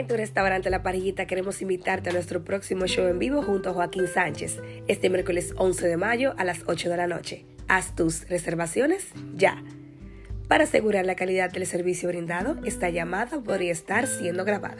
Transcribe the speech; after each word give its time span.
En 0.00 0.06
tu 0.06 0.16
restaurante 0.16 0.70
La 0.70 0.82
Parrillita 0.82 1.26
queremos 1.26 1.60
invitarte 1.60 2.08
a 2.08 2.14
nuestro 2.14 2.42
próximo 2.42 2.86
show 2.86 3.06
en 3.06 3.18
vivo 3.18 3.42
junto 3.42 3.68
a 3.68 3.74
Joaquín 3.74 4.06
Sánchez, 4.06 4.58
este 4.88 5.10
miércoles 5.10 5.52
11 5.58 5.88
de 5.88 5.98
mayo 5.98 6.32
a 6.38 6.44
las 6.44 6.60
8 6.66 6.88
de 6.88 6.96
la 6.96 7.06
noche. 7.06 7.44
Haz 7.68 7.94
tus 7.94 8.26
reservaciones 8.26 9.08
ya. 9.34 9.62
Para 10.48 10.64
asegurar 10.64 11.04
la 11.04 11.16
calidad 11.16 11.52
del 11.52 11.66
servicio 11.66 12.08
brindado, 12.08 12.56
esta 12.64 12.88
llamada 12.88 13.42
podría 13.42 13.72
estar 13.72 14.06
siendo 14.06 14.46
grabada. 14.46 14.78